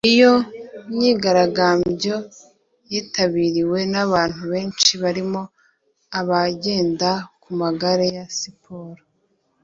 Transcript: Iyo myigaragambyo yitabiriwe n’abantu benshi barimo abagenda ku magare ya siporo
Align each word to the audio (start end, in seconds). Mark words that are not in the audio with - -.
Iyo 0.13 0.33
myigaragambyo 0.91 2.15
yitabiriwe 2.91 3.79
n’abantu 3.93 4.41
benshi 4.51 4.91
barimo 5.03 5.41
abagenda 6.19 7.09
ku 7.41 7.49
magare 7.59 8.05
ya 8.15 8.25
siporo 8.37 9.01